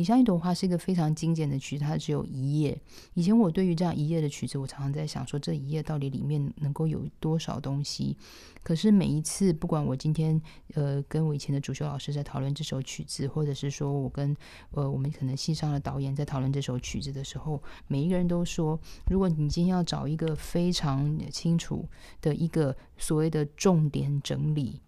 [0.00, 2.80] 你像一朵花是一个非常精简的曲子，它只有一页。
[3.12, 8.16] 以前我对于这样一页的曲子，我常常在想说，这一页到底里面能够有多少东西？
[8.62, 10.40] 可是每一次，不管我今天
[10.72, 14.34] 呃跟我以前的主修老师在讨论这首曲子，或者是说我跟
[14.70, 18.80] 呃我们可能戏上的导演在讨论这首曲子的时候，每一个人都说，
[19.10, 21.86] 如果你今天要找一个非常清楚
[22.22, 24.80] 的一个所谓的重点整理，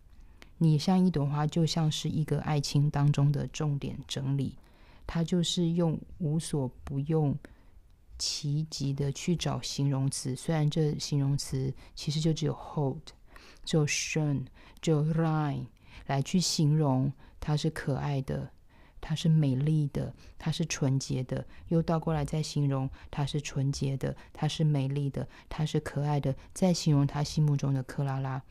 [0.57, 4.57] 你像一朵花，就像是一个爱情当中的重点整理，
[5.07, 7.37] 它就是用无所不用
[8.19, 13.11] 其极的去找形容词，虽然这形容词其实就只有 hold。
[13.65, 14.45] 只有 shun
[14.81, 15.67] 就 line
[16.07, 18.51] 来去形容它是可爱的，
[19.01, 28.43] 它是美丽的，它是纯洁的，又倒过来再形容它是纯洁的，它是美丽的，它是可爱的，再形容他心目中的克拉拉。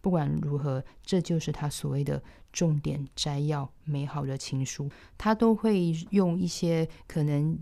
[0.00, 7.58] 不管如何，这就是他所谓的重点摘要，美好的情书，他都会用一些可能。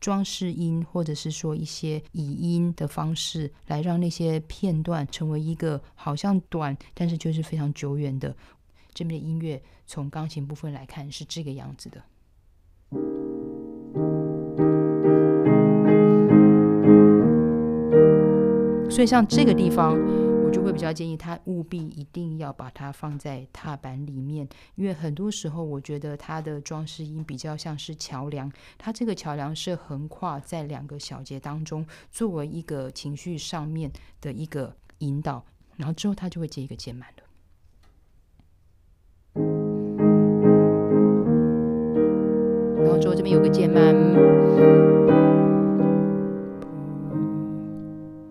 [0.00, 8.34] 装饰音，或者是说一些语音的方式，来让那些片段成为一个好像短，但是就是非常久远的
[8.94, 9.62] 这边的音乐。
[9.86, 12.02] 从钢琴部分来看，是这个样子的。
[18.90, 19.98] 所以像这个地方。
[20.52, 35.44] 就会比较建议他务必一定要把它放在踏板里面，因为很多时候我觉得它的装饰音比较像是桥梁，它这个桥梁是横跨在两个小节当中，作为一个情绪上面的一个引导，
[35.76, 37.22] 然后之后它就会接一个键满了，
[42.82, 44.89] 然后之后这边有个键满。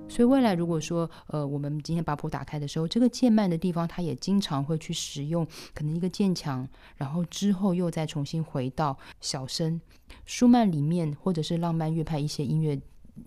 [0.10, 6.67] 所以未来如果说，呃，我们今天把谱打开的时候，这个渐慢的地方，它也经常会去使用可能一个渐强，
[6.98, 9.80] 然后之后又再重新回到小声。
[10.26, 12.78] 舒曼里面或者是浪漫乐派一些音乐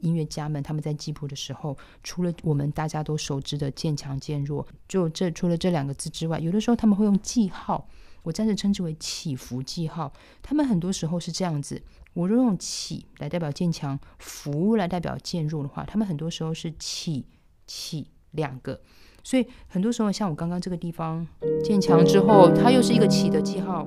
[0.00, 7.88] 音乐家们，他们在记谱的时候，除了我们大家都熟知的渐强渐弱，就这除了这两个字之外，有的时候他们会用记号，
[8.22, 10.12] 我暂时称之为起伏记号。
[10.42, 11.82] 他们很多时候是这样子。
[12.14, 17.24] 我若用起来代表渐强，伏来代表渐弱的话，他们很多时候是起
[17.66, 18.78] 起两个，
[19.24, 21.26] 所以很多时候像我刚刚这个地方
[21.64, 23.86] 渐强之后，它又是一个起的记号，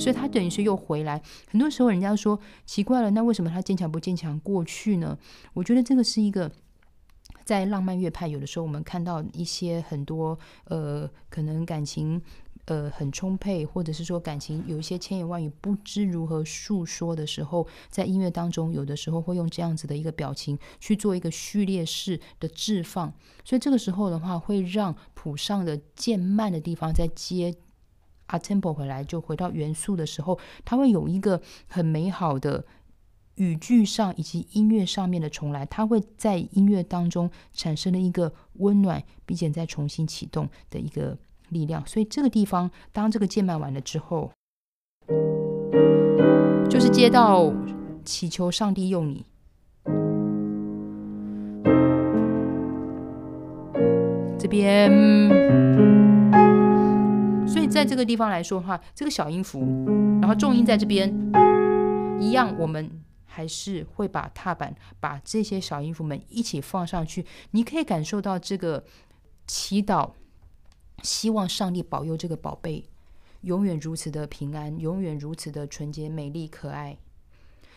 [0.00, 1.22] 所以它等于是又回来。
[1.48, 5.16] 很多时候人家说奇怪了，那为什么它渐强不渐强过去呢？
[5.54, 6.50] 我觉得这个是一个
[7.44, 12.20] 在浪漫乐派，有的时候我们看到一些很多呃，可能感情。
[12.66, 23.12] 呃，很充沛，或者是说感情有一些千言万语不知如何诉说的时候，在音乐当中，有的时候会用这样子的一个表情去做一个序列式的置放，
[23.44, 27.54] 所以这个时候的话，会让谱上的渐慢的地方在接
[28.26, 32.66] a tempo 回来，就回到元素的时候，它会有一个很美好的
[33.36, 41.16] 语句上以及音乐上面的重来，它会在音乐当中产生了一个温暖，并且再重新启动的一个。
[41.48, 44.30] 力量，所以这个地方，当这个键盘完了之后，
[46.68, 47.52] 就是接到
[48.04, 49.24] 祈求上帝用你。
[54.38, 54.90] 这边，
[57.48, 59.60] 所以在这个地方来说的话，这个小音符，
[60.20, 61.12] 然后重音在这边，
[62.20, 62.90] 一样，我们
[63.24, 68.84] 还是会把踏板把这些小音符们一起放上去，你可以感受到这个
[69.46, 70.10] 祈祷。
[71.02, 72.84] 希望上帝保佑这个宝贝
[73.42, 76.96] 永远如此的平安，永远如此的纯洁、美丽、可爱。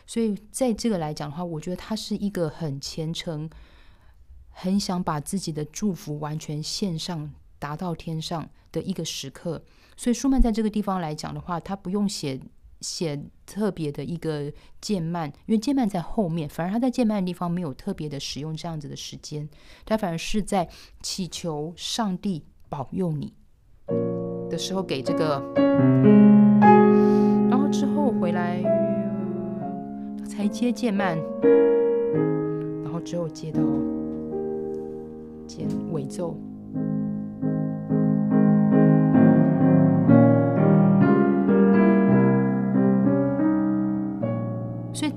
[0.08, 3.48] 所以，在这个来讲的话，我觉得他是一个很虔诚、
[4.50, 9.64] 很想把自己的祝福完全献上，达到天上的一个时刻。
[9.96, 12.40] 所以，舒曼在这个地方来讲的话，他不用写
[12.82, 14.52] 写特别的一个
[14.82, 19.48] 渐慢，因为渐慢在后面，反而他在渐慢的地方没有特别的使用这样子的时间，
[19.86, 20.68] 他反而是在
[21.04, 22.46] 祈求上帝。
[22.70, 23.34] 保佑你。
[24.50, 25.42] 的时候给这个，
[27.50, 28.64] 然后之后回来
[30.26, 31.18] 才接渐慢，
[32.84, 33.62] 然后之后接到
[35.46, 36.36] 减尾奏。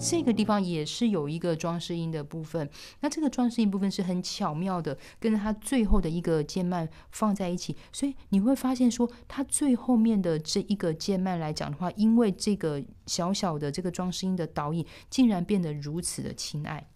[0.05, 2.69] 这个地方也是有一个装饰音的部分，
[3.01, 16.91] 那这个装饰音部分是很巧妙的，跟它最后的一个渐慢放在一起，所以你会发现说，它最后面的这一个渐慢来讲的话，因为这个小小的这个装饰音的导引，竟然变得如此的亲爱，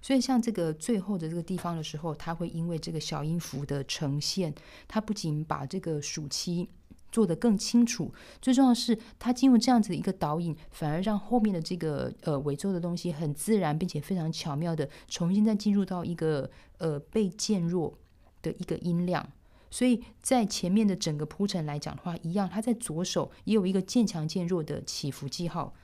[0.00, 4.54] 所以像这个最后的这个地方的时候，它会因为这个小音符的呈现，
[4.88, 6.70] 它不仅把这个暑期
[7.10, 8.12] 做得更清楚。
[8.40, 17.98] 最重要的是，他进入这样子的一个导引，反而让后面的这个呃尾奏的东西很自然，并且非常巧妙的重新再进入到一个呃被渐弱
[18.42, 19.26] 的一个音量。
[19.68, 25.74] 所以在前面的整个铺陈来讲的话，一样，他在左手也有一个渐强渐弱的起伏记号。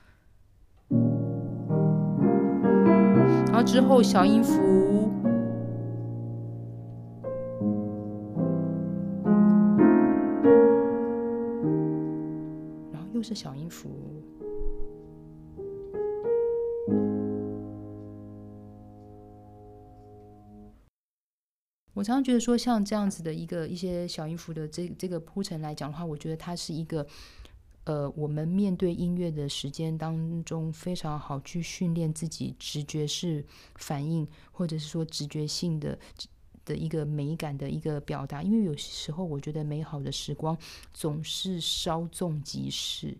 [3.47, 4.53] 然后之后小音符，
[13.23, 13.89] 是小音符。
[21.93, 27.07] 我常常觉得说，像这样子的一个一些小音符的这这个铺陈来讲的话，我觉得它是一个。
[27.85, 35.99] 呃，我们面对音乐的时间当中，非常好去训练自己直觉式反应，或者是说直觉性的
[36.65, 38.41] 的一个美感的一个表达。
[38.43, 40.57] 因为有时候，我觉得美好的时光
[40.93, 43.17] 总是稍纵即逝，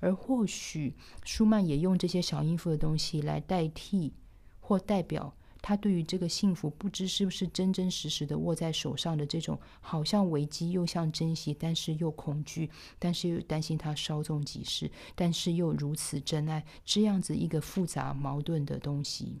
[0.00, 4.12] 而或许舒曼也用这些小音符的东西来代替
[4.60, 5.34] 或代表。
[5.62, 12.70] 他对于这个幸福，不知是不是真真实实的握在手上的这种，好像危机又像珍惜，但是又恐惧，
[13.00, 19.40] 但是又担心他稍纵即逝，但是又如此真爱，这样子一个复杂矛盾的东西。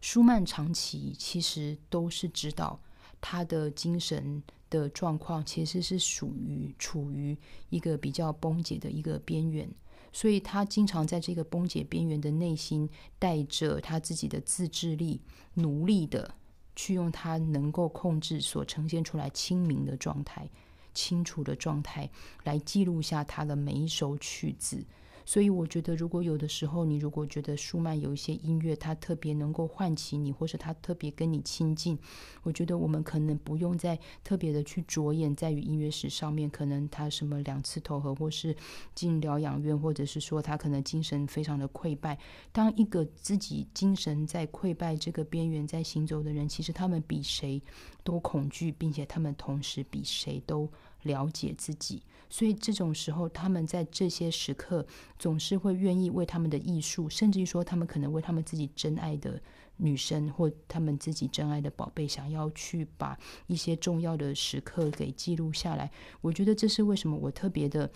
[0.00, 2.80] 舒曼长期其实都是知道
[3.20, 7.36] 他的精神的状况其实是属于处于
[7.70, 9.68] 一个比较崩解的一个边缘。
[10.12, 15.20] 所以他经常在这个崩解边缘的内心，带着他自己的自制力，
[15.54, 16.34] 努力的
[16.74, 20.48] 去用他能够控制所呈现出来清明的状态、
[20.94, 22.08] 清楚的状态，
[22.44, 24.82] 来记录下他的每一首曲子。
[25.28, 31.98] 所以我觉得，如果有的时候你如果觉得舒曼有一些音乐，它特别能够唤起你，或是他特别跟你亲近，
[32.42, 38.56] 我觉得我们可能不用再特别的去着眼在于音乐史上面，可能他什么两次投河，或是
[38.94, 42.18] 进疗养院，或者是说他可能精神非常的溃败。
[42.50, 47.62] 当一个自己精神在溃败这个边缘在行走的人，其实他们比谁
[48.02, 50.72] 都恐惧，并且他们同时比谁都
[51.02, 52.02] 了解自己。
[52.30, 54.86] 所以这种时候，他们在这些时刻
[55.18, 59.40] 总是会愿意为他们的艺术，甚至于说他们可能为他们自己真爱的
[59.76, 65.90] 女生或他们自己真爱的宝贝，想要去把一些重要的时刻给记录下来。
[66.20, 67.90] 我觉得这是为什么我特别的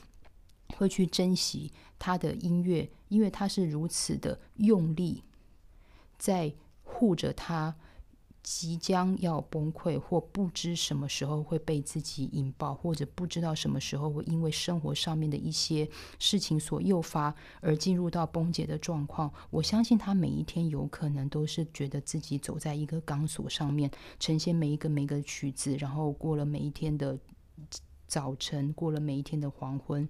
[0.77, 5.23] 会去珍惜他的音乐，因为他是如此的用力
[6.17, 7.77] 在护着他。
[8.43, 19.33] 即将要崩溃，或不知什么时候会被自己引爆，或者不知道什么时候会因为生活上面的一些事情所诱发而进入到崩解的状况。
[19.51, 27.17] 我相信他每一天有可能都是觉得自己走在一个钢索上面，呈现每一个每一个曲子，然后过了每一天的
[28.13, 30.07] 早晨，过了每一天的黄昏。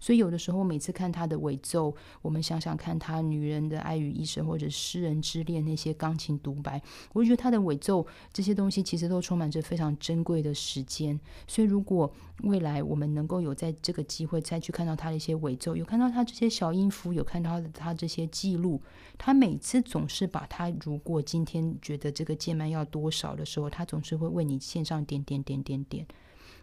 [0.00, 11.18] 所以有的时候，每次看他的尾奏，我们想想看他《女人的爱与一生》或者《诗人之恋》那些钢琴独白，我就觉得他的尾奏这些东西其实都充满着非常珍贵的时间。
[11.46, 12.12] 所以如果
[12.42, 18.82] 未来我们能够有在这个机会再去看到他的一些尾奏，有看到他这些小音符，有看到他这些记录，
[19.16, 26.04] 他每次总是把他如果今天觉得这个键盘要多少的时候，他总是会为你献上点点点点点。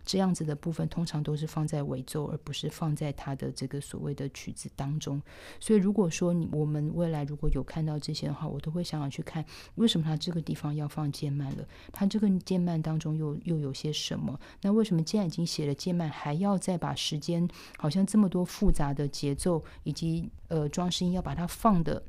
[0.05, 5.21] 这样子的部分通常都是放在尾奏，而不是放在他的这个所谓的曲子当中。
[5.59, 11.67] 所以，如果说你我们未来如果有看到这些的话，我都会想要去看为什么他这个地方要放渐慢了？
[11.91, 14.39] 他这个渐慢当中又又有些什么？
[14.61, 22.03] 那为什么既然已经写了渐慢，还要再把时间好像这么多复杂的节奏以及呃装饰音要把它放的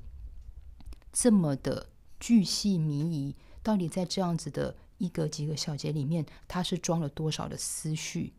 [1.13, 3.35] 这么的巨细靡遗？
[3.63, 4.75] 到底在这样子的？
[5.03, 8.33] 一个几个小节里面，它是装了多少的思绪？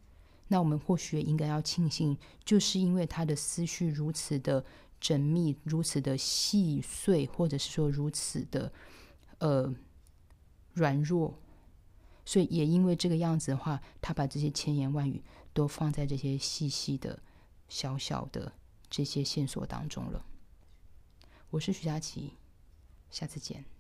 [0.48, 4.64] 那我们或许也应该要庆幸，就是因为他的思绪如此的
[5.02, 8.72] 缜密，如此的细碎，或者是说如此的
[9.40, 9.74] 呃
[10.74, 11.38] 软弱，
[12.24, 15.22] 所以也因为这个样子的话，他把这些千言万语
[15.54, 17.20] 都放在这些细细的、
[17.68, 18.54] 小小的
[18.90, 20.26] 这些线索当中了。
[21.50, 22.34] 我是徐佳琪，
[23.10, 23.73] 下次见。